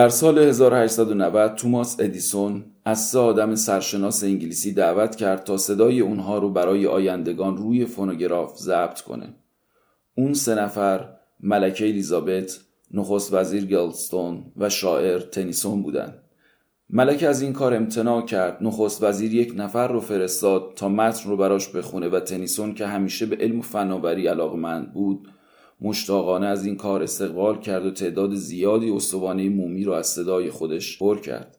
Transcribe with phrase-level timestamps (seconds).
[0.00, 6.38] در سال 1890 توماس ادیسون از سه آدم سرشناس انگلیسی دعوت کرد تا صدای اونها
[6.38, 9.34] رو برای آیندگان روی فونوگراف ضبط کنه.
[10.14, 11.08] اون سه نفر
[11.40, 12.60] ملکه الیزابت،
[12.94, 16.22] نخست وزیر گلستون و شاعر تنیسون بودند.
[16.90, 21.36] ملکه از این کار امتناع کرد نخست وزیر یک نفر رو فرستاد تا متن رو
[21.36, 25.28] براش بخونه و تنیسون که همیشه به علم و فناوری علاقمند بود
[25.80, 30.98] مشتاقانه از این کار استقبال کرد و تعداد زیادی استوانه مومی رو از صدای خودش
[30.98, 31.56] پر کرد.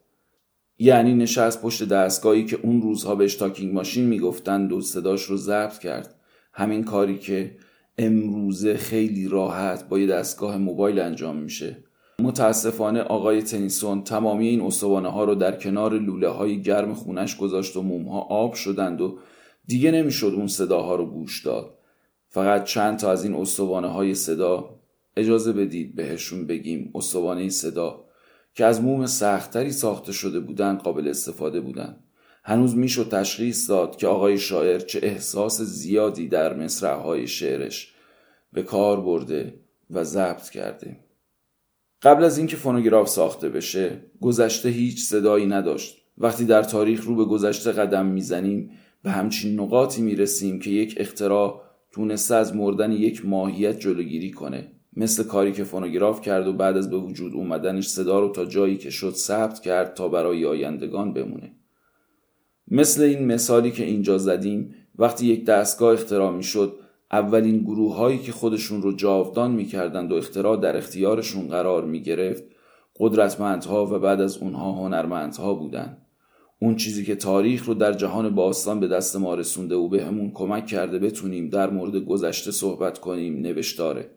[0.78, 5.78] یعنی نشست پشت دستگاهی که اون روزها بهش تاکینگ ماشین می‌گفتند و صداش رو ضبط
[5.78, 6.14] کرد.
[6.52, 7.56] همین کاری که
[7.98, 11.76] امروزه خیلی راحت با یه دستگاه موبایل انجام میشه.
[12.18, 17.76] متاسفانه آقای تنیسون تمامی این استوانه ها رو در کنار لوله های گرم خونش گذاشت
[17.76, 19.18] و موم ها آب شدند و
[19.66, 21.78] دیگه نمی‌شد اون صداها رو گوش داد.
[22.32, 24.80] فقط چند تا از این استوانه های صدا
[25.16, 28.04] اجازه بدید بهشون بگیم استوانه صدا
[28.54, 32.04] که از موم سختتری ساخته شده بودند قابل استفاده بودند
[32.44, 37.94] هنوز می‌شد تشخیص داد که آقای شاعر چه احساس زیادی در مصرعهای شعرش
[38.52, 39.54] به کار برده
[39.90, 40.96] و ضبط کرده.
[42.02, 45.98] قبل از اینکه فونوگراف ساخته بشه گذشته هیچ صدایی نداشت.
[46.18, 48.70] وقتی در تاریخ رو به گذشته قدم می‌زنیم
[49.02, 54.72] به همچین نقاطی می‌رسیم که یک اختراع تونسته از مردن یک ماهیت جلوگیری کنه.
[54.96, 58.76] مثل کاری که فونوگراف کرد و بعد از به وجود اومدنش صدا رو تا جایی
[58.76, 61.56] که شد ثبت کرد تا برای آیندگان بمونه.
[62.68, 66.78] مثل این مثالی که اینجا زدیم وقتی یک دستگاه اختراع می‌شد
[67.12, 72.44] اولین گروه هایی که خودشون رو جاودان می‌کردند و اختراع در اختیارشون قرار می‌گرفت
[72.98, 76.06] قدرتمندها و بعد از اونها هنرمندها بودند.
[76.62, 80.30] اون چیزی که تاریخ رو در جهان باستان به دست ما رسونده و به همون
[80.30, 84.10] کمک کرده بتونیم در مورد گذشته صحبت کنیم نوشتاره.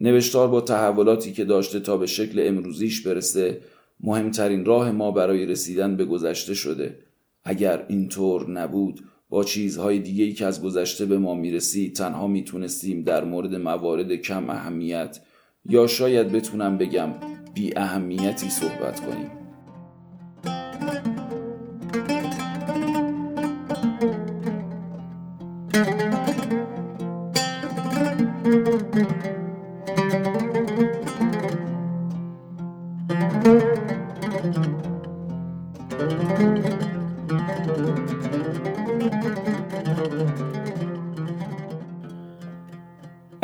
[0.00, 3.60] نوشتار با تحولاتی که داشته تا به شکل امروزیش برسه
[4.00, 6.98] مهمترین راه ما برای رسیدن به گذشته شده.
[7.44, 13.24] اگر اینطور نبود با چیزهای دیگه که از گذشته به ما می‌رسید تنها می‌تونستیم در
[13.24, 15.20] مورد موارد کم اهمیت
[15.68, 17.14] یا شاید بتونم بگم
[17.54, 19.40] بی اهمیتی صحبت کنیم.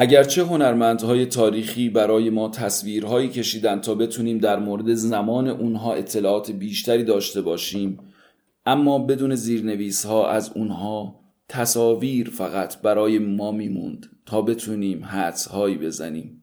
[0.06, 7.05] اگرچه هنرمندهای تاریخی برای ما تصویرهایی کشیدن تا بتونیم در مورد زمان اونها اطلاعات بیشتری
[7.05, 7.99] داشته باشیم
[8.66, 15.77] اما بدون زیرنویس ها از اونها تصاویر فقط برای ما میموند تا بتونیم حدس هایی
[15.77, 16.43] بزنیم.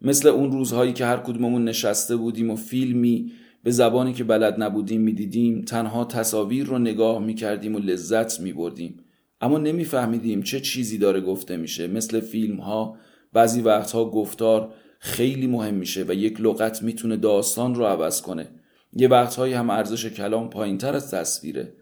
[0.00, 3.32] مثل اون روزهایی که هر کدوممون نشسته بودیم و فیلمی
[3.62, 9.03] به زبانی که بلد نبودیم می‌دیدیم تنها تصاویر رو نگاه می‌کردیم و لذت میبردیم.
[9.40, 11.86] اما نمیفهمیدیم چه چیزی داره گفته میشه.
[11.86, 12.96] مثل فیلم ها
[13.32, 18.48] بعضی وقتها گفتار خیلی مهم میشه و یک لغت می‌تونه داستان رو عوض کنه.
[18.92, 21.74] یه وقتهایی هم ارزش کلام پایین تر از تصویره.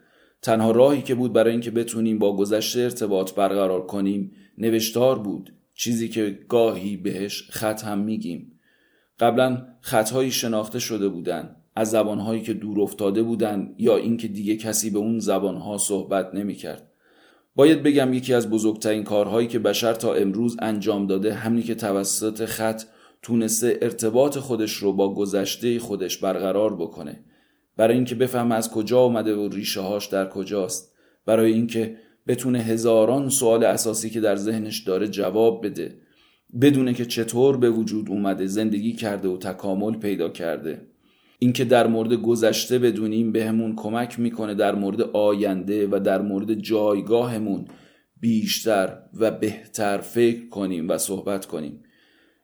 [0.42, 5.54] تنها راهی که بود برای اینکه بتونیم با گذشته ارتباط برقرار کنیم نوشتار بود.
[5.74, 8.60] چیزی که گاهی بهش خط هم میگیم.
[9.18, 11.56] قبلا خطهایی شناخته شده بودن.
[11.76, 16.91] از زبانهایی که دور افتاده بودن یا اینکه دیگه کسی به اون زبانها صحبت نمی‌کرد.
[17.54, 22.44] باید بگم یکی از بزرگترین کارهایی که بشر تا امروز انجام داده همینی که توسط
[22.44, 22.82] خط
[23.22, 27.24] تونسته ارتباط خودش رو با گذشته خودش برقرار بکنه.
[27.76, 30.94] برای اینکه بفهم از کجا آمده و ریشه هاش در کجاست.
[31.26, 31.96] برای اینکه
[32.26, 35.98] بتونه هزاران سوال اساسی که در ذهنش داره جواب بده.
[36.60, 40.86] بدونه که چطور به وجود اومده زندگی کرده و تکامل پیدا کرده.
[41.42, 47.64] اینکه در مورد گذشته بدونیم بهمون کمک می‌کنه در مورد آینده و در مورد جایگاهمون
[48.20, 51.82] بیشتر و بهتر فکر کنیم و صحبت کنیم.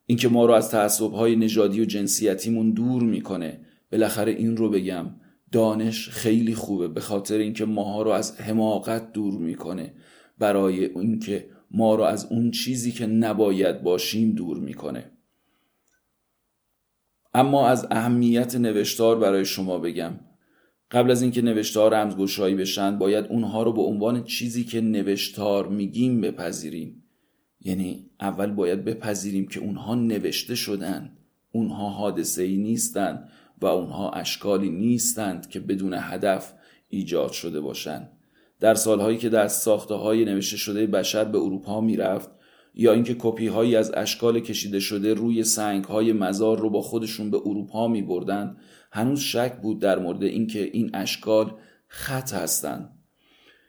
[0.07, 3.61] اینکه ما رو از تعصبهای نژادی و جنسیتیمون دور می‌کنه.
[3.93, 5.07] بالاخره این رو بگم
[5.53, 9.95] دانش خیلی خوبه به خاطر اینکه ماها رو از حماقت دور می‌کنه.
[10.39, 15.18] برای اینکه ما رو از اون چیزی که نباید باشیم دور می‌کنه.
[17.39, 20.13] اما از اهمیت نوشتار برای شما بگم.
[20.91, 26.21] قبل از اینکه نوشتار رمزگشایی بشن باید اونها رو به عنوان چیزی که نوشتار میگیم
[26.21, 27.05] بپذیریم.
[27.61, 31.17] یعنی اول باید بپذیریم که اونها نوشته شدن.
[31.53, 33.29] اونها حادثه ای نیستند
[33.61, 36.53] و اونها اشکالی نیستند که بدون هدف
[36.89, 38.11] ایجاد شده باشند
[38.61, 42.31] در سالهایی که دست ساخته های نوشته شده بشر به اروپا می‌رفت
[42.81, 47.31] یا اینکه کپی هایی از اشکال کشیده شده روی سنگ های مزار رو با خودشون
[47.31, 48.57] به اروپا می بردن
[48.93, 51.55] هنوز شک بود در مورد اینکه این اشکال
[51.89, 52.99] خط هستند.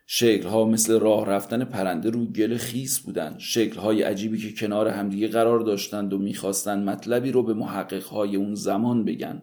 [0.07, 3.39] شکل ها مثل راه رفتن پرنده رو گل خیس بودند.
[3.39, 8.35] شکل های عجیبی که کنار همدیگه قرار داشتند و می‌خواستند مطلبی رو به محقق های
[8.35, 9.41] اون زمان بگن.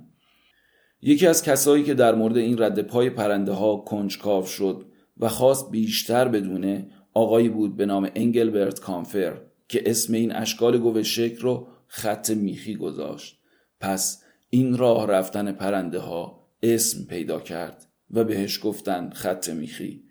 [1.02, 4.84] یکی از کسایی که در مورد این رد پای پرنده ها کنجکاو شد
[5.16, 11.02] و خواست بیشتر بدونه آقایی بود به نام انگلبرت کانفر که اسم این اشکال گوه
[11.02, 13.38] شکل رو خط میخی گذاشت.
[13.80, 20.02] پس این راه رفتن پرنده ها اسم پیدا کرد و بهش گفتن خط میخی.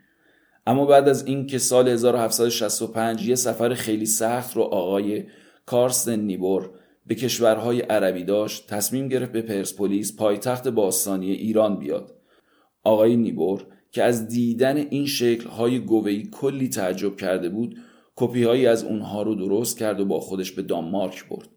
[0.68, 5.24] اما بعد از اینکه سال 1765 یه سفر خیلی سخت رو آقای
[5.66, 6.70] کارستن نیبور
[7.08, 12.16] به کشورهای عربی داشت تصمیم گرفت به پرسپولیس پایتخت باستانی ایران بیاد.
[12.84, 17.76] آقای نیبور که از دیدن این شکلهای گوهی کلی تعجب کرده بود
[18.16, 21.50] کپی از اونها رو درست کرد و با خودش به دانمارک برد.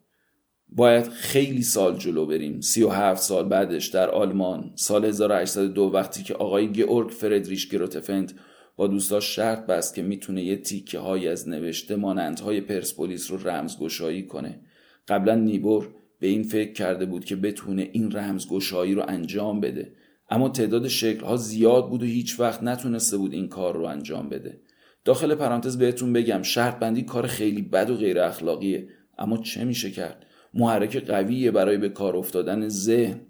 [0.68, 2.60] باید خیلی سال جلو بریم.
[2.60, 4.72] 37 سال بعدش در آلمان.
[4.74, 8.34] سال 1802 وقتی که آقای گئورگ فردریش گروتفنت
[8.76, 14.26] با دوستاش شرط بست که می‌تونه یه تیکه های از نوشته مانندهای پرسپولیس رو رمزگشایی
[14.26, 14.60] کنه.
[15.08, 15.88] قبلا نیبور
[16.20, 19.92] به این فکر کرده بود که بتونه این رمزگشایی رو انجام بده.
[20.30, 24.60] اما تعداد شکلها زیاد بود و هیچ وقت نتونسته بود این کار رو انجام بده.
[25.08, 28.88] داخل پرانتز بهتون بگم شرط بندی کار خیلی بد و غیر اخلاقیه.
[29.18, 33.20] اما چه میشه کرد؟ محرک قویه برای به کار افتادن ذهن.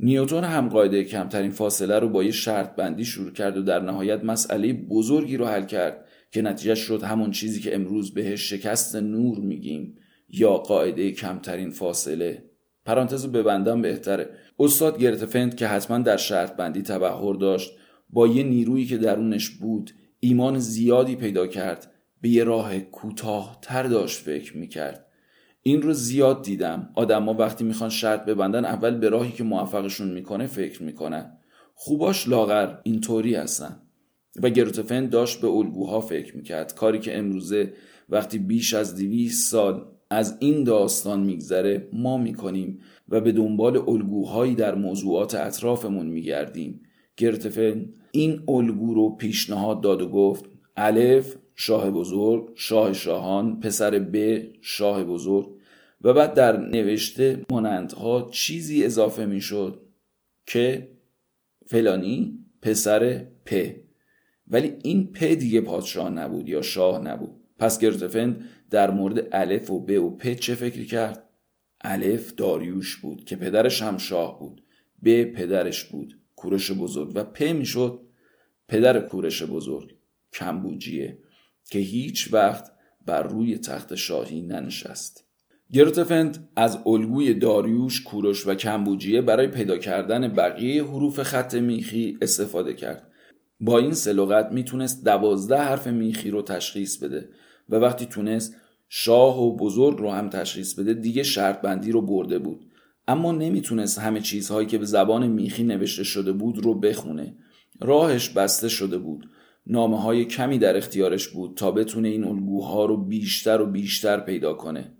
[0.00, 4.24] نیوتون هم قاعده کمترین فاصله رو با یه شرط بندی شروع کرد و در نهایت
[4.24, 9.38] مسئله بزرگی رو حل کرد که نتیجه شد همون چیزی که امروز بهش شکست نور
[9.38, 9.98] میگیم
[10.28, 12.44] یا قاعده کمترین فاصله.
[12.84, 14.30] پرانتز رو ببندم بهتره.
[14.58, 17.72] استاد گرتفند که حتما در شرط بندی تبهر داشت
[18.10, 19.90] با یه نیرویی که درونش بود
[20.20, 25.06] ایمان زیادی پیدا کرد به یه راه کوتاه تر داشت فکر می‌کرد.
[25.62, 26.90] این رو زیاد دیدم.
[26.94, 31.38] آدما وقتی می‌خوان شرط ببندن اول به راهی که موفقشون می‌کنه فکر می‌کنن.
[31.74, 33.82] خوباش لاغر اینطوری هستن.
[34.42, 36.74] و گروتفن داشت به الگوها فکر می‌کرد.
[36.74, 37.72] کاری که امروزه
[38.08, 44.54] وقتی بیش از دویست سال از این داستان میگذره ما می‌کنیم و به دنبال الگوهایی
[44.54, 46.80] در موضوعات اطرافمون میگردیم.
[47.16, 50.44] گرتفن این الگو رو پیشنهاد داد و گفت
[50.76, 55.60] الف شاه بزرگ شاه شاهان پسر ب شاه بزرگ.
[56.02, 59.82] و بعد در نوشته مانندها چیزی اضافه می‌شد
[60.46, 60.88] که
[61.66, 63.70] فلانی پسر پ.
[64.48, 67.40] ولی این پ دیگه پادشاه نبود یا شاه نبود.
[67.58, 71.28] پس گرتفند در مورد الف و ب و پ چه فکری کرد؟
[71.80, 74.62] الف داریوش بود که پدرش هم شاه بود.
[75.04, 76.19] ب پدرش بود.
[76.40, 78.00] کورش بزرگ و پ می‌شد
[78.68, 79.94] پدر کورش بزرگ
[80.32, 81.18] کمبوجیه
[81.70, 82.70] که هیچ وقت
[83.06, 85.24] بر روی تخت شاهی ننشست.
[85.72, 92.74] گرتفند از الگوی داریوش کوروش و کمبوجیه برای پیدا کردن بقیه حروف خط میخی استفاده
[92.74, 93.10] کرد.
[93.60, 97.28] با این سلوغت می‌تونست دوازده حرف میخی رو تشخیص بده
[97.68, 98.56] و وقتی تونست
[98.88, 102.69] شاه و بزرگ رو هم تشخیص بده دیگه شرط بندی رو برده بود.
[103.08, 107.36] اما نمی‌تونست همه چیزهایی که به زبان میخی نوشته شده بود رو بخونه.
[107.80, 109.30] راهش بسته شده بود.
[109.66, 114.54] نامه های کمی در اختیارش بود تا بتونه این الگوها رو بیشتر و بیشتر پیدا
[114.54, 114.96] کنه.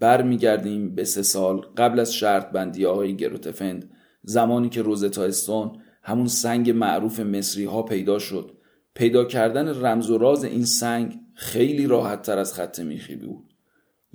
[0.00, 3.90] برمیگردیم به سه سال قبل از شرط بندی های گروتفند
[4.22, 8.58] زمانی که روزتا استون همون سنگ معروف مصری ها پیدا شد.
[8.94, 13.55] پیدا کردن رمز و راز این سنگ خیلی راحت تر از خط میخی بود.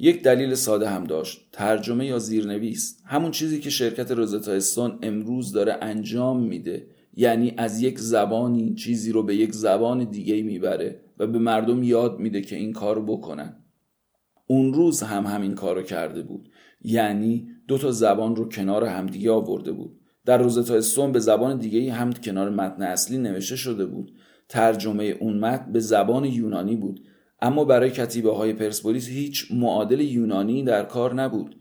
[0.04, 1.48] یک دلیل ساده هم داشت.
[1.52, 3.02] ترجمه یا زیرنویس.
[3.06, 6.88] همون چیزی که شرکت روزتا استون امروز داره انجام میده.
[7.14, 12.20] یعنی از یک زبانی چیزی رو به یک زبان دیگه می‌بره و به مردم یاد
[12.20, 13.56] میده که این کار بکنن.
[14.48, 16.50] اون روز هم همین کار رو کرده بود.
[16.82, 20.00] یعنی دو تا زبان رو کنار همدیگه آورده بود.
[20.26, 24.12] در روزتا استون به زبان دیگه هم کنار متن اصلی نوشته شده بود.
[24.50, 27.02] ترجمه اون متن به زبان یونانی بود.
[27.42, 31.56] اما برای کتیبه های پرسپولیس هیچ معادل یونانی در کار نبود.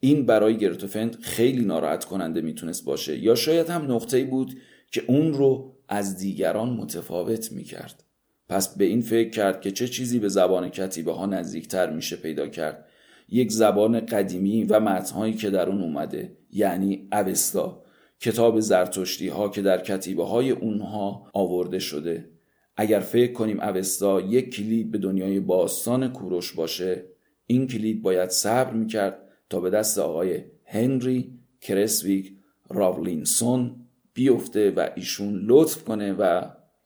[0.00, 4.56] این برای گرتوفند خیلی ناراحت کننده می‌تونست باشه یا شاید هم نقطه بود
[4.92, 8.04] که اون رو از دیگران متفاوت می‌کرد.
[8.48, 12.48] پس به این فکر کرد که چه چیزی به زبان کتیبه ها نزدیکتر میشه پیدا
[12.48, 12.86] کرد.
[13.28, 17.84] یک زبان قدیمی و متنهایی که در اون اومده یعنی اوستا
[18.20, 22.33] کتاب زرتشتی ها که در کتیبه های اونها آورده شده.
[22.76, 27.04] اگر فکر کنیم اوستا یک کلید به دنیای باستان کوروش باشه
[27.46, 29.18] این کلید باید صبر می‌کرد
[29.50, 32.32] تا به دست آقای هنری کرسویک
[32.70, 33.76] راولینسون
[34.14, 36.42] بیفته و ایشون لطف کنه و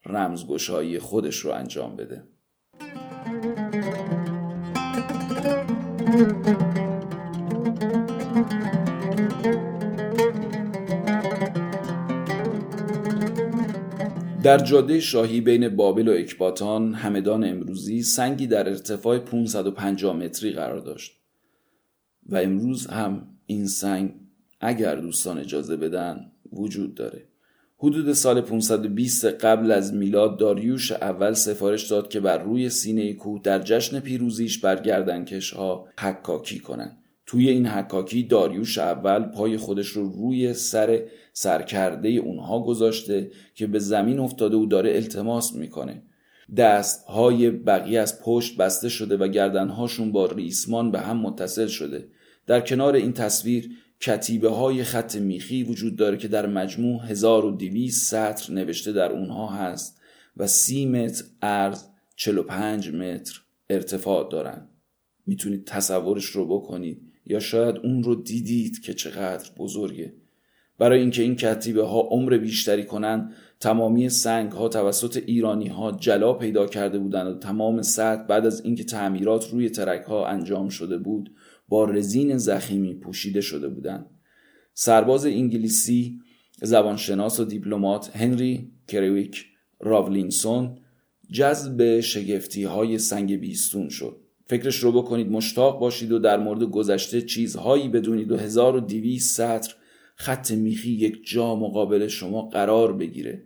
[0.06, 2.22] رمزگشایی خودش رو انجام بده.
[14.48, 20.78] در جاده شاهی بین بابل و اکباتان همدان امروزی سنگی در ارتفاع 550 متری قرار
[20.78, 21.12] داشت.
[22.26, 24.14] و امروز هم این سنگ
[24.60, 27.24] اگر دوستان اجازه بدن وجود داره.
[27.78, 33.40] حدود سال 520 قبل از میلاد داریوش اول سفارش داد که بر روی سینه کوه
[33.42, 36.97] در جشن پیروزیش بر گردنکش ها حکاکی کنند.
[37.28, 43.78] توی این حکاکی داریوش اول پای خودش رو روی سر سرکرده اونها گذاشته که به
[43.78, 46.02] زمین افتاده و داره التماس می‌کنه.
[46.56, 52.08] دست های بقیه از پشت بسته شده و گردنهاشون با ریسمان به هم متصل شده.
[52.46, 53.70] در کنار این تصویر
[54.00, 60.00] کتیبه های خط میخی وجود داره که در مجموع 1200 سطر نوشته در اونها هست
[60.36, 61.84] و 30 متر عرض
[62.16, 64.68] 45 متر ارتفاع دارن.
[65.26, 67.07] می‌تونید تصورش رو بکنید.
[67.28, 70.14] یا شاید اون رو دیدید که چقدر بزرگه.
[70.78, 76.32] برای اینکه این کتیبه ها عمر بیشتری کنند تمامی سنگ ها توسط ایرانی ها جلا
[76.32, 80.98] پیدا کرده بودند و تمام سطح بعد از اینکه تعمیرات روی ترک ها انجام شده
[80.98, 81.34] بود
[81.68, 84.10] با رزین زخیمی پوشیده شده بودند.
[84.74, 86.18] سرباز انگلیسی
[86.62, 89.46] زبانشناس و دیپلمات هنری کرویک
[89.80, 90.78] راولینسون
[91.32, 94.27] جذب شگفتی های سنگ بیستون شد.
[94.48, 99.74] فکرش رو بکنید مشتاق باشید و در مورد گذشته چیزهایی بدونید و 1200 سطر
[100.14, 103.42] خط میخی یک جا مقابل شما قرار بگیره.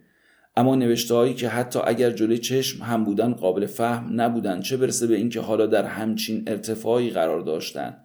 [0.56, 5.06] اما نوشته هایی که حتی اگر جلوی چشم هم بودن قابل فهم نبودن چه برسه
[5.06, 7.96] به اینکه حالا در همچین ارتفاعی قرار داشتن.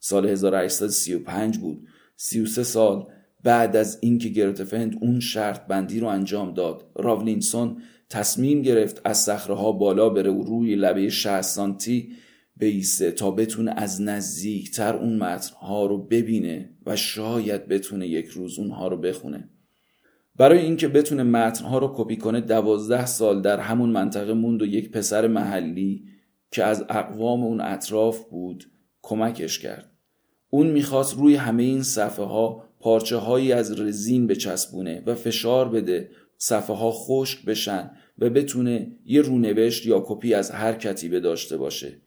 [0.00, 1.86] سال 1835 بود.
[2.16, 3.06] 33 سال
[3.42, 6.84] بعد از اینکه گرتفند اون شرط بندی رو انجام داد.
[6.94, 7.76] راولینسون
[8.10, 12.12] تصمیم گرفت از صخره بالا بره و روی لبه 60 سانتی
[12.56, 18.88] بیسته تا بتونه از نزدیکتر اون متنها رو ببینه و شاید بتونه یک روز اونها
[18.88, 19.48] رو بخونه.
[20.36, 24.90] برای اینکه بتونه متنها رو کپی کنه دوازده سال در همون منطقه موند و یک
[24.90, 26.04] پسر محلی
[26.50, 28.64] که از اقوام اون اطراف بود
[29.02, 29.90] کمکش کرد.
[30.50, 36.10] اون می‌خواست روی همه این صفحه ها پارچه هایی از رزین بچسبونه و فشار بده
[36.38, 42.05] صفحه ها خشک بشن و بتونه یه رونوشت یا کپی از هر کتیبه داشته باشه.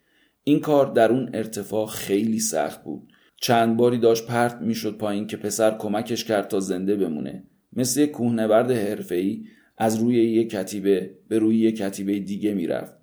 [0.50, 3.13] این کار در اون ارتفاع خیلی سخت بود.
[3.41, 7.44] چند باری داشت پرت می‌شد پایین که پسر کمکش کرد تا زنده بمونه.
[7.74, 9.44] مثل یک کوهنورد حرفه‌ای
[9.77, 12.94] از روی یک کتیبه به روی یک کتیبه دیگه می‌رفت.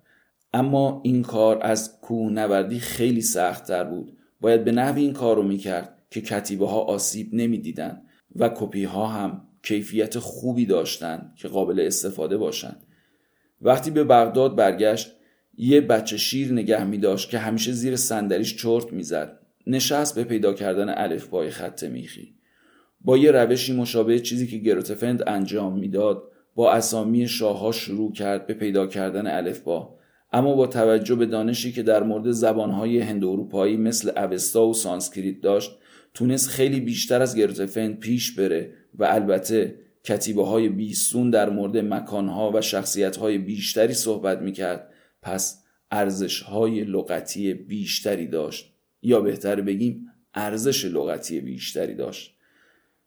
[0.53, 4.17] اما این کار از کوهنوردی خیلی سختتر بود.
[4.41, 8.01] باید به نحوی این کار رو می‌کرد که کتیبه ها آسیب نمی‌دیدند
[8.35, 12.83] و کپی ها هم کیفیت خوبی داشتند که قابل استفاده باشند
[13.61, 15.16] وقتی به بغداد برگشت
[15.57, 20.53] یه بچه شیر نگه می داشت که همیشه زیر صندلیش چرت می‌زد نشست به پیدا
[20.53, 22.33] کردن الفبای خط میخی.
[23.01, 26.23] با یه روشی مشابه چیزی که گروتفند انجام می‌داد
[26.55, 29.97] با اسامی شاهها شروع کرد به پیدا کردن الفبا
[30.33, 35.41] اما با توجه به دانشی که در مورد زبانهای هند اروپایی مثل اوستا و سانسکریت
[35.41, 35.71] داشت
[36.13, 42.51] تونست خیلی بیشتر از گروتفند پیش بره و البته کتیبه های بیستون در مورد مکانها
[42.51, 44.89] و شخصیت بیشتری صحبت می‌کرد.
[45.27, 48.73] پس ارزش های لغتی بیشتری داشت.
[49.01, 52.37] یا بهتر بگیم ارزش لغتی بیشتری داشت.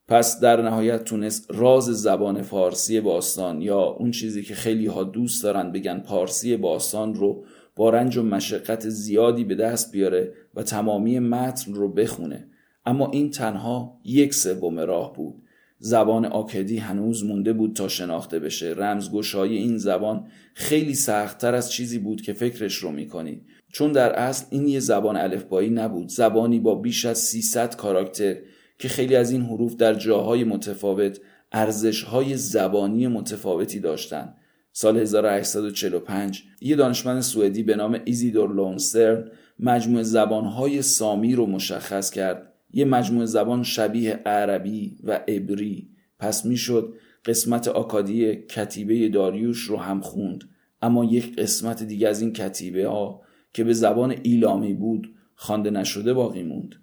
[0.08, 5.42] پس در نهایت تونست راز زبان فارسی باستان یا اون چیزی که خیلی ها دوست
[5.42, 7.44] دارن بگن پارسی باستان رو
[7.76, 12.48] با رنج و مشقت زیادی به دست بیاره و تمامی متن رو بخونه.
[12.86, 15.42] اما این تنها یک سوم راه بود.
[15.82, 18.75] زبان آکدی هنوز مونده بود تا شناخته بشه.
[18.76, 23.42] رمزگشایی این زبان خیلی سختتر از چیزی بود که فکرش رو می‌کنی.
[23.72, 26.08] چون در اصل این یه زبان الفبایی نبود.
[26.08, 28.37] زبانی با بیش از 300 کاراکتر
[28.78, 31.20] که خیلی از این حروف در جاهای متفاوت
[31.52, 34.37] ارزشهای زبانی متفاوتی داشتند
[34.72, 42.50] سال 1845 یه دانشمند سوئدی به نام ایزیدور لونسترن مجموع زبانهای سامی رو مشخص کرد
[42.72, 45.88] یه مجموعه زبان شبیه عربی و عبری.
[46.18, 50.44] پس می‌شد قسمت آکادی کتیبه داریوش رو هم خوند.
[50.82, 53.22] اما یک قسمت دیگه از این کتیبه ها
[53.52, 56.74] که به زبان ایلامی بود خوانده نشده باقی موند.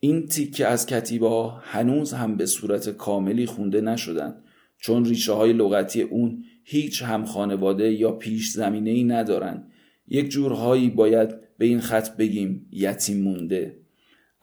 [0.00, 4.34] این تیکه از کتیبه ها هنوز هم به صورت کاملی خونده نشدن.
[4.78, 9.66] چون ریشه های لغتی اون هیچ هم خانواده یا پیش زمینه ای ندارن.
[10.08, 13.76] یک جورهایی باید به این خط بگیم یتیم مونده.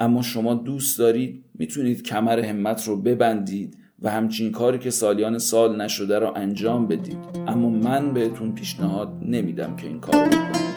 [0.03, 5.81] اما شما دوست دارید می‌تونید کمر همت رو ببندید و همچین کاری که سالیان سال
[5.81, 7.17] نشده را انجام بدید.
[7.47, 10.73] اما من بهتون پیشنهاد نمیدم که این کار رو بکنید.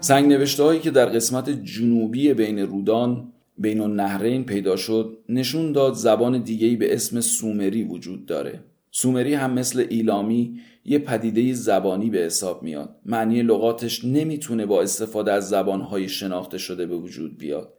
[0.00, 5.94] سنگ نوشته هایی که در قسمت جنوبی بین رودان بین النهرین پیدا شد نشون داد
[5.94, 8.60] زبان دیگهی به اسم سومری وجود داره.
[8.90, 12.96] سومری هم مثل ایلامی یه پدیده زبانی به حساب میاد.
[13.06, 17.72] معنی لغاتش نمی‌تونه با استفاده از زبانهای شناخته شده به وجود بیاد.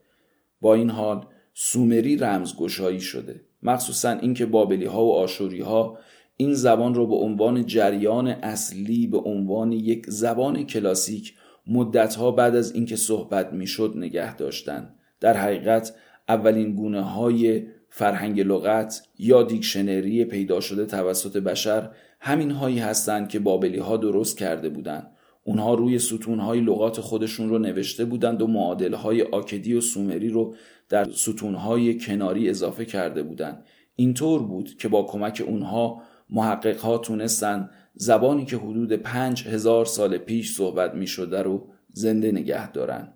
[0.62, 3.42] با این حال سومری رمزگشایی شده.
[3.64, 5.98] مخصوصا اینکه بابلی ها و آشوری ها
[6.38, 11.34] این زبان رو به عنوان جریان اصلی به عنوان یک زبان کلاسیک
[11.68, 14.96] مدتها بعد از اینکه صحبت می‌شد نگه داشتند.
[15.22, 15.94] در حقیقت
[16.30, 23.40] اولین گونه های فرهنگ لغت یا دیکشنری پیدا شده توسط بشر همین هایی هستند که
[23.40, 25.12] بابلی ها درست کرده بودند.
[25.44, 30.30] اونها روی ستون های لغات خودشون رو نوشته بودند و معادل های آکدی و سومری
[30.30, 30.56] رو
[30.90, 33.66] در ستون های کناری اضافه کرده بودند.
[33.96, 40.18] اینطور بود که با کمک اونها محقق ها تونستن زبانی که حدود پنج هزار سال
[40.18, 43.14] پیش صحبت می شده رو زنده نگه دارن.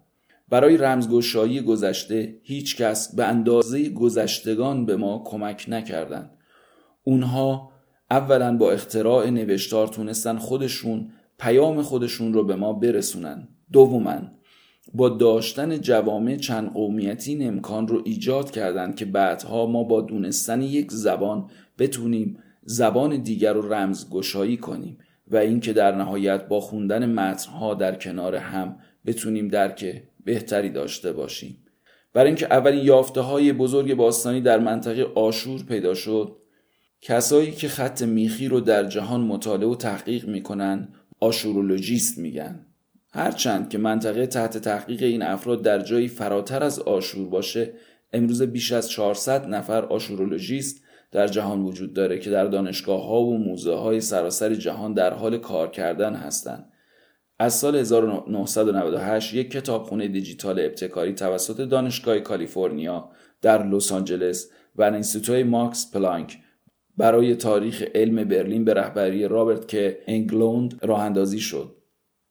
[0.50, 6.32] برای رمزگشایی گذشته هیچ کس به اندازه گذشتگان به ما کمک نکردند.
[7.04, 7.72] اونها
[8.12, 14.22] اولا با اختراع نوشتار تونستن خودشون پیام خودشون رو به ما برسونن دوما
[14.94, 20.62] با داشتن جوامع چند قومیتی این امکان رو ایجاد کردند که بعدها ما با دونستن
[20.62, 21.50] یک زبان
[21.80, 28.36] بتونیم زبان دیگر رو رمزگشایی کنیم و اینکه در نهایت با خوندن متنها در کنار
[28.36, 31.58] هم بتونیم درک بهتری داشته باشیم
[32.14, 36.36] برای اینکه اولین یافته های بزرگ باستانی در منطقه آشور پیدا شد
[37.02, 40.88] کسایی که خط میخی رو در جهان مطالعه و تحقیق می‌کنن
[41.20, 42.66] آشورولوژیست میگن
[43.12, 47.74] هرچند که منطقه تحت تحقیق این افراد در جایی فراتر از آشور باشه
[48.14, 53.38] امروز بیش از 400 نفر آشورولوژیست در جهان وجود داره که در دانشگاه ها و
[53.38, 56.72] موزه های سراسر جهان در حال کار کردن هستند.
[57.40, 63.10] از سال 1998 یک کتابخونه دیجیتال ابتکاری توسط دانشگاه کالیفرنیا
[63.42, 66.38] در لس آنجلس و انستیتوی ماکس پلانک
[66.98, 71.76] برای تاریخ علم برلین به رهبری رابرت که انگلوند راه اندازی شد.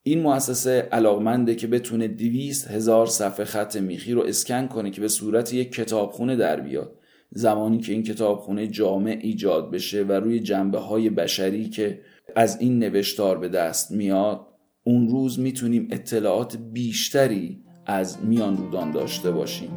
[0.03, 5.09] این مؤسسه علاقمنده که بتونه 200 هزار صفحه خط میخی رو اسکن کنه که به
[5.09, 6.99] صورت یک کتابخونه در بیاد.
[7.31, 12.01] زمانی که این کتابخونه جامع ایجاد بشه و روی جنبه های بشری که
[12.37, 14.47] از این نوشتار به دست میاد
[14.87, 19.71] اون روز می‌تونیم اطلاعات بیشتری از میان رودان داشته باشیم.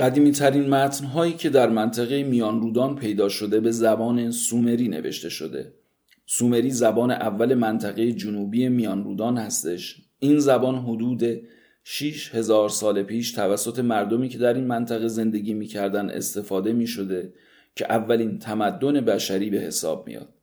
[0.00, 5.28] قدیمی ترین متن هایی که در منطقه میان رودان پیدا شده به زبان سومری نوشته
[5.28, 5.74] شده.
[6.26, 9.96] سومری زبان اول منطقه جنوبی میان رودان هستش.
[10.18, 11.22] این زبان حدود
[11.92, 17.32] 6 هزار سال پیش توسط مردمی که در این منطقه زندگی می‌کردن استفاده می شده
[17.76, 20.34] که اولین تمدن بشری به حساب میاد.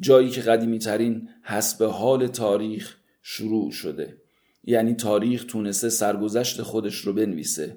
[0.00, 4.16] جایی که قدیمی ترین حسب حال تاریخ شروع شده.
[4.64, 7.76] یعنی تاریخ تونسته سرگذشت خودش رو بنویسه.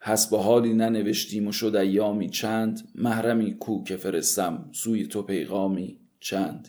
[0.00, 6.68] حسب حالی ننوشتیم و شد ایامی چند محرمی کو که فرستم سوی تو پیغامی چند.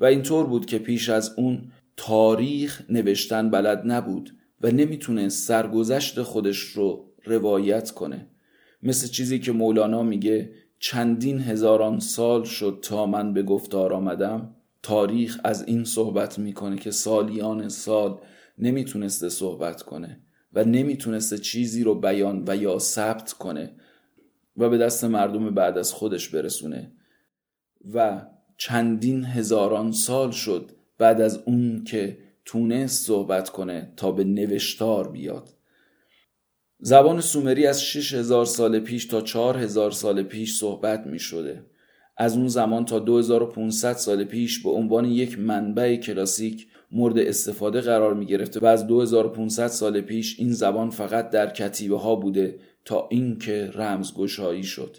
[0.00, 4.37] و اینطور بود که پیش از اون تاریخ نوشتن بلد نبود.
[4.62, 8.26] و نمی‌تونه سرگذشت خودش رو روایت کنه.
[8.82, 14.54] مثل چیزی که مولانا میگه چندین هزاران سال شد تا من به گفتار آمدم.
[14.82, 18.18] تاریخ از این صحبت می‌کنه که سالیان سال
[18.58, 20.20] نمی‌تونسته صحبت کنه
[20.52, 23.72] و نمی‌تونسته چیزی رو بیان و یا ثبت کنه
[24.56, 26.92] و به دست مردم بعد از خودش برسونه.
[27.94, 32.18] و چندین هزاران سال شد بعد از اون که
[32.48, 35.48] تونست صحبت کنه تا به نوشتار بیاد
[36.80, 41.64] زبان سومری از 6000 سال پیش تا 4000 سال پیش صحبت می شده.
[42.16, 48.14] از اون زمان تا 2500 سال پیش به عنوان یک منبع کلاسیک مورد استفاده قرار
[48.14, 53.08] می گرفته و از 2500 سال پیش این زبان فقط در کتیبه ها بوده تا
[53.10, 54.96] اینکه رمزگشایی شد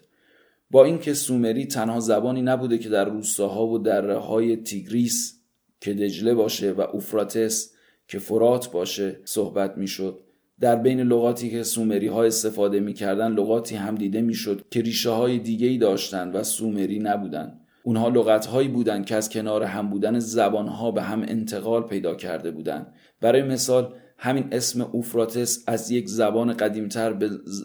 [0.72, 5.38] با اینکه سومری تنها زبانی نبوده که در روستاها و دره های تیگریس
[5.82, 7.74] که دجله باشه و اوفراتس
[8.08, 10.20] که فرات باشه صحبت می‌شد.
[10.60, 15.39] در بین لغاتی که سومری ها استفاده می‌کردن لغاتی هم دیده می‌شد که ریشه های
[15.39, 17.60] دیگه ای داشتن و سومری نبودن.
[17.84, 22.15] اونها لغت هایی بودند که از کنار هم بودن زبان ها به هم انتقال پیدا
[22.15, 27.13] کرده بودند برای مثال همین اسم اوفراتس از یک زبان قدیمتر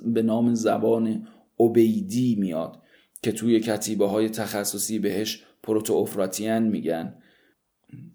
[0.05, 2.83] به نام زبان اوبیدی میاد
[3.23, 7.15] که توی کتیبه های تخصصی بهش پروتو اوفراتیان میگن.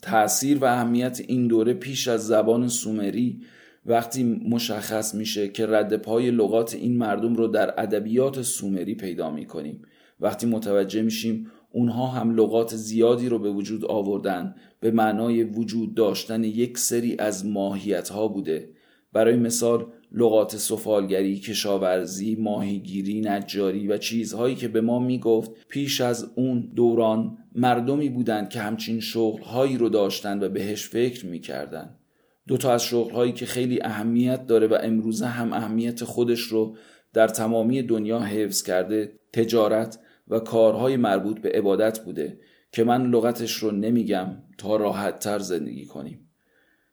[0.02, 3.42] تأثیر و اهمیت این دوره پیش از زبان سومری
[3.86, 9.82] وقتی مشخص میشه که رد پای لغات این مردم رو در ادبیات سومری پیدا می‌کنیم.
[10.20, 16.44] وقتی متوجه میشیم اونها هم لغات زیادی رو به وجود آوردن به معنای وجود داشتن
[16.44, 18.70] یک سری از ماهیت ها بوده.
[19.14, 26.32] برای مثال لغات سفالگری، کشاورزی، ماهیگیری، نجاری و چیزهایی که به ما می‌گفت پیش از
[26.36, 32.00] اون دوران مردمی بودند که همچین شغلهایی رو داشتند و بهش فکر می‌کردند.
[32.48, 36.78] دو تا از شغلهایی که خیلی اهمیت داره و امروزه هم اهمیت خودش رو
[37.14, 42.40] در تمامی دنیا حفظ کرده تجارت و کارهای مربوط به عبادت بوده
[42.72, 46.30] که من لغتش رو نمیگم تا راحت تر زندگی کنیم.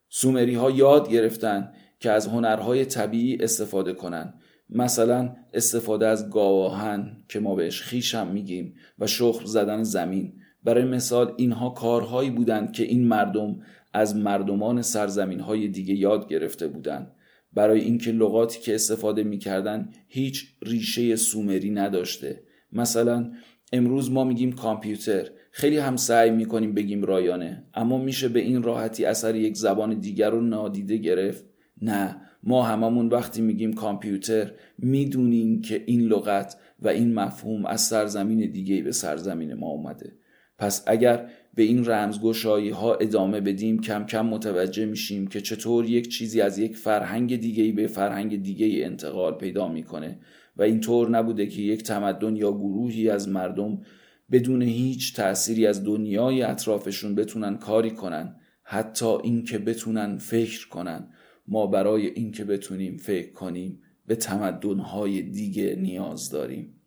[0.08, 4.34] سومری ها یاد گرفتن که از هنرهای طبیعی استفاده کنن.
[4.70, 10.40] مثلا استفاده از گاواهن که ما بهش خیشم میگیم و شخر زدن زمین.
[10.66, 13.60] برای مثال اینها کارهایی بودند که این مردم
[13.92, 17.12] از مردمان سرزمین های دیگه یاد گرفته بودند.
[17.52, 22.42] برای اینکه لغاتی که استفاده می‌کردن هیچ ریشه سومری نداشته.
[22.72, 23.32] مثلا
[23.72, 25.30] امروز ما میگیم کامپیوتر.
[25.50, 30.30] خیلی هم سعی می‌کنیم بگیم رایانه اما میشه به این راحتی اثر یک زبان دیگر
[30.30, 31.44] رو نادیده گرفت؟
[31.82, 32.16] نه.
[32.42, 38.82] ما هممون وقتی میگیم کامپیوتر می‌دونیم که این لغت و این مفهوم از سرزمین دیگه
[38.82, 40.12] به سرزمین ما اومده.
[40.58, 46.08] پس اگر به این رمزگشایی ها ادامه بدیم کم کم متوجه میشیم که چطور یک
[46.08, 50.18] چیزی از یک فرهنگ دیگه به فرهنگ دیگه انتقال پیدا می‌کنه
[50.56, 53.82] و اینطور نبوده که یک تمدن یا گروهی از مردم
[54.30, 61.08] بدون هیچ تأثیری از دنیای اطرافشون بتونن کاری کنن حتی اینکه بتونن فکر کنن.
[61.48, 66.80] ما برای اینکه بتونیم فکر کنیم به تمدنهای دیگه نیاز داریم.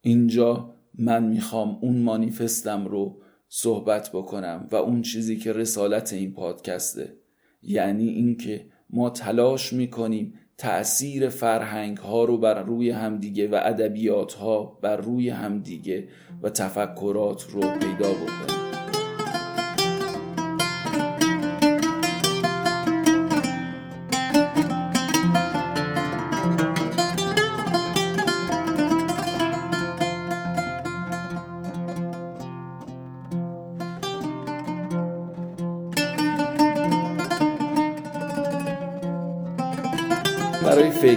[0.00, 7.16] اینجا من می‌خوام اون مانیفستم رو صحبت بکنم و اون چیزی که رسالت این پادکسته.
[7.62, 14.78] یعنی اینکه ما تلاش می‌کنیم تأثیر فرهنگ ها رو بر روی همدیگه و ادبیات ها
[14.82, 16.08] بر روی همدیگه
[16.42, 18.71] و تفکرات رو پیدا بکنیم.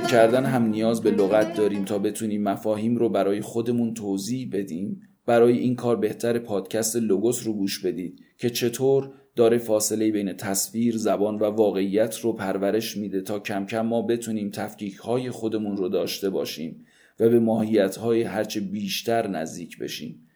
[0.05, 5.01] فکر کردن هم نیاز به لغت داریم تا بتونیم مفاهیم رو برای خودمون توضیح بدیم
[5.25, 10.97] برای این کار بهتر پادکست لوگوس رو گوش بدید که چطور داره فاصله بین تصویر،
[10.97, 15.89] زبان و واقعیت رو پرورش میده تا کم کم ما بتونیم تفکیک های خودمون رو
[15.89, 16.85] داشته باشیم
[17.19, 20.27] و به ماهیت های هرچه بیشتر نزدیک بشیم.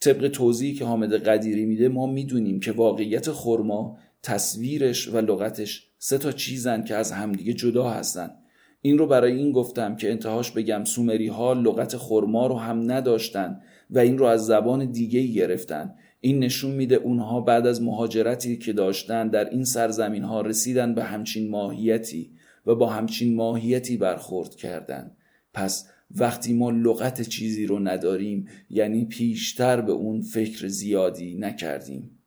[0.00, 6.18] طبق توضیحی که حامد قدیری میده ما می‌دونیم که واقعیت خرما تصویرش و لغتش سه
[6.18, 8.30] تا چیزن که از همدیگه جدا هستن
[8.86, 13.60] این رو برای این گفتم که انتهاش بگم سومری ها لغت خرما رو هم نداشتن
[13.90, 15.94] و این رو از زبان دیگه گرفتن.
[16.20, 21.04] این نشون میده اونها بعد از مهاجرتی که داشتن در این سرزمین ها رسیدن به
[21.04, 22.30] همچین ماهیتی
[22.66, 25.10] و با همچین ماهیتی برخورد کردن.
[25.54, 32.18] پس وقتی ما لغت چیزی رو نداریم یعنی پیشتر به اون فکر زیادی نکردیم.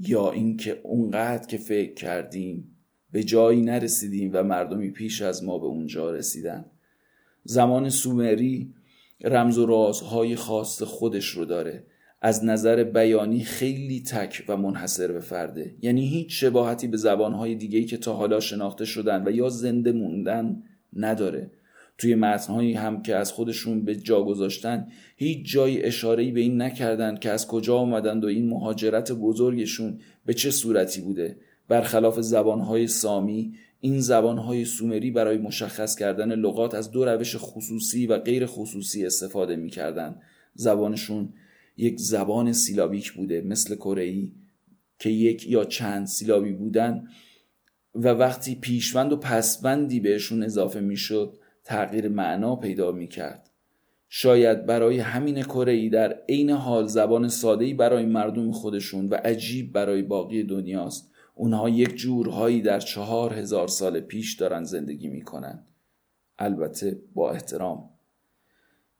[0.00, 2.69] یا اینکه اونقدر که فکر کردیم
[3.12, 6.64] به جایی نرسیدیم و مردمی پیش از ما به اونجا رسیدن.
[7.44, 8.74] زمان سومری
[9.24, 11.84] رمز و رازهای خاص خودش رو داره.
[12.22, 15.74] از نظر بیانی خیلی تک و منحصر به فرده.
[15.82, 20.62] یعنی هیچ شباهتی به زبانهای دیگهی که تا حالا شناخته شدن و یا زنده موندن
[20.96, 21.50] نداره.
[21.98, 27.18] توی متنهایی هم که از خودشون به جا گذاشتن هیچ جای اشارهی به این نکردند
[27.18, 31.36] که از کجا آمدند و این مهاجرت بزرگشون به چه صورتی بوده.
[31.70, 38.18] برخلاف زبانهای سامی این زبانهای سومری برای مشخص کردن لغات از دو روش خصوصی و
[38.18, 40.20] غیر خصوصی استفاده می‌کردند.
[40.54, 41.32] زبانشون
[41.76, 44.32] یک زبان سیلابیک بوده مثل کره‌ای
[44.98, 47.08] که یک یا چند سیلابی بودن
[47.94, 53.50] و وقتی پیشوند و پسوندی بهشون اضافه می‌شد تغییر معنا پیدا می‌کرد.
[54.08, 60.02] شاید برای همین کره در عین حال زبان ساده‌ای برای مردم خودشون و عجیب برای
[60.02, 61.09] باقی دنیاست.
[61.40, 65.64] اونها یک جورهایی در چهار هزار سال پیش دارن زندگی می‌کنن.
[66.38, 67.90] البته با احترام.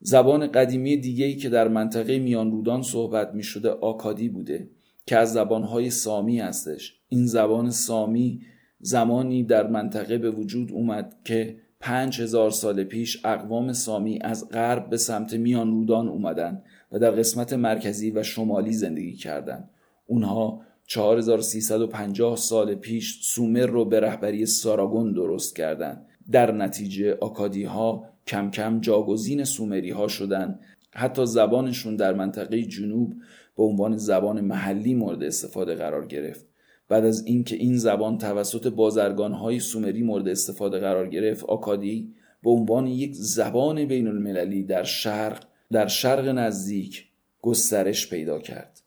[0.01, 4.71] زبان قدیمی دیگهی که در منطقه میان رودان صحبت می شده آکادی بوده
[5.07, 7.01] که از زبانهای سامی هستش.
[7.09, 8.43] این زبان سامی
[8.81, 14.91] زمانی در منطقه به وجود اومد که پنج هزار سال پیش اقوام سامی از غرب
[14.91, 19.71] به سمت میان رودان اومدن و در قسمت مرکزی و شمالی زندگی کردند.
[20.07, 26.07] اونها 4350 سال پیش سومر رو به رهبری ساراگون درست کردند.
[26.33, 30.61] در نتیجه آکادی ها کم کم جاگزین سومری ها شدن
[30.93, 33.15] حتی زبانشون در منطقه جنوب
[33.57, 36.47] به عنوان زبان محلی مورد استفاده قرار گرفت.
[36.89, 42.51] بعد از اینکه این زبان توسط بازرگان های سومری مورد استفاده قرار گرفت آکادی به
[42.51, 47.07] عنوان یک زبان بین المللی در شرق در شرق نزدیک
[47.43, 48.80] گسترش پیدا کرد.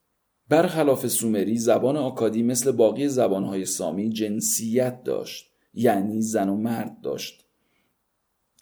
[0.50, 7.46] برخلاف سومری زبان آکادی مثل باقی زبانهای سامی جنسیت داشت یعنی زن و مرد داشت.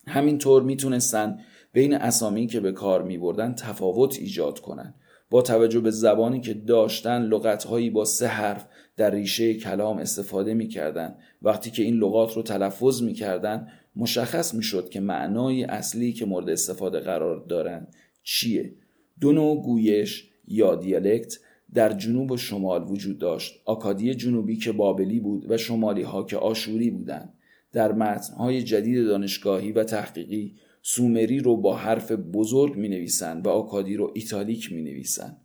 [0.08, 1.40] همینطور می‌تونستن
[1.74, 4.96] بین اسامی که به کار می بردن تفاوت ایجاد کنند
[5.30, 8.68] با توجه به زبانی که داشتن لغتهایی با سه حرف
[8.98, 11.16] در ریشه کلام استفاده می کردن.
[11.42, 16.26] وقتی که این لغات رو تلفظ می کردن مشخص می شد که معنای اصلی که
[16.26, 18.74] مورد استفاده قرار دارند چیه.
[19.22, 21.38] دو نوع گویش یا دیالکت
[21.74, 23.62] در جنوب و شمال وجود داشت.
[23.66, 27.34] آکادی جنوبی که بابلی بود و شمالی ها که آشوری بودند.
[27.72, 33.96] در متنهای جدید دانشگاهی و تحقیقی سومری رو با حرف بزرگ می نویسن و آکادی
[33.96, 35.38] رو ایتالیک می نویسن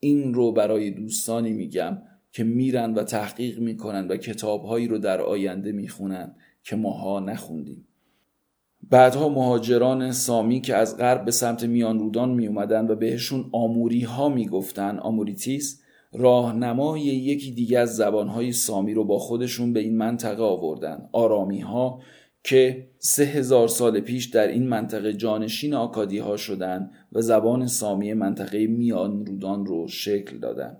[0.00, 1.98] این رو برای دوستانی میگم
[2.32, 7.86] که میرن و تحقیق می‌کنن و کتابهایی رو در آینده می‌خونن که ماها نخوندیم.
[8.90, 14.00] بعدها مهاجران سامی که از غرب به سمت میان رودان می اومدن و بهشون آموری
[14.00, 15.80] ها می گفتن آموریتیس
[16.12, 21.08] راهنمای یکی دیگه از زبانهای سامی رو با خودشون به این منطقه آوردن.
[21.12, 22.00] آرامی ها
[22.44, 28.14] که سه هزار سال پیش در این منطقه جانشین آکادی ها شدن و زبان سامی
[28.14, 30.76] منطقه میان رودان رو شکل دادن.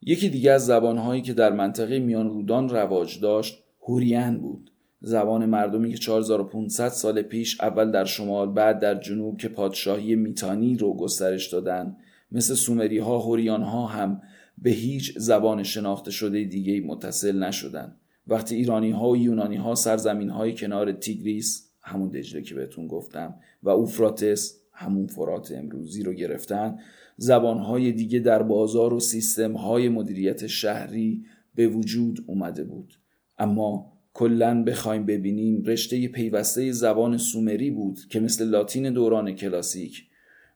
[0.00, 4.71] یکی دیگه از زبانهایی که در منطقه میان رودان رواج داشت هوریان بود.
[5.04, 10.76] زبان مردمی که 4500 سال پیش اول در شمال بعد در جنوب که پادشاهی میتانی
[10.76, 11.96] رو گسترش دادن.
[12.32, 14.22] مثل سومری ها هوریان ها هم
[14.58, 17.96] به هیچ زبان شناخته شده دیگه متصل نشدن.
[18.26, 23.34] وقتی ایرانی ها و یونانی ها سرزمین های کنار تیگریس همون دجله که بهتون گفتم
[23.62, 26.78] و اوفراتس همون فرات امروزی رو گرفتن
[27.16, 32.94] زبان های دیگه در بازار و سیستم های مدیریت شهری به وجود اومده بود.
[33.38, 40.06] اما کلا بخوایم ببینیم رشته پیوسته زبان سومری بود که مثل لاتین دوران کلاسیک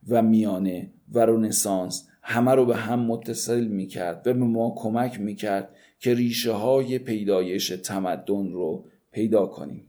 [0.09, 5.69] و میانه و رونسانس همه رو به هم متصل می‌کرد و به ما کمک می‌کرد
[6.01, 9.85] که ریشه های پیدایش تمدن رو پیدا کنیم.